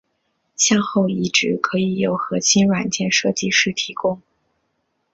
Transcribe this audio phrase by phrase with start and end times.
[0.55, 4.19] 向后移植可以由核心软件设计师提供。